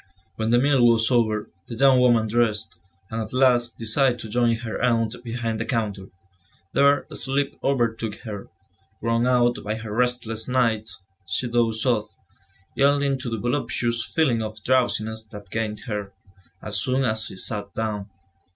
When 0.35 0.49
the 0.49 0.57
meal 0.57 0.83
was 0.83 1.11
over, 1.11 1.51
the 1.67 1.75
young 1.75 1.99
woman 1.99 2.25
dressed, 2.27 2.79
and 3.11 3.21
at 3.21 3.33
last 3.33 3.77
decided 3.77 4.17
to 4.21 4.29
join 4.29 4.55
her 4.55 4.81
aunt 4.81 5.15
behind 5.23 5.59
the 5.59 5.65
counter. 5.65 6.07
There, 6.73 7.05
sleep 7.13 7.59
overtook 7.63 8.15
her; 8.21 8.47
worn 8.99 9.27
out 9.27 9.59
by 9.63 9.75
her 9.75 9.91
restless 9.93 10.47
nights, 10.47 11.03
she 11.27 11.47
dozed 11.47 11.85
off, 11.85 12.17
yielding 12.73 13.19
to 13.19 13.29
the 13.29 13.37
voluptuous 13.37 14.03
feeling 14.03 14.41
of 14.41 14.63
drowsiness 14.63 15.23
that 15.25 15.51
gained 15.51 15.81
her, 15.81 16.13
as 16.63 16.79
soon 16.79 17.03
as 17.03 17.25
she 17.27 17.35
sat 17.35 17.71
down. 17.75 18.09